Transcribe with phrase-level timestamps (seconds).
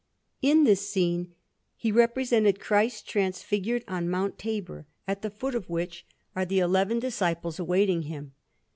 [0.41, 1.35] In this scene
[1.75, 6.97] he represented Christ Transfigured on Mount Tabor, at the foot of which are the eleven
[6.97, 8.33] Disciples awaiting Him.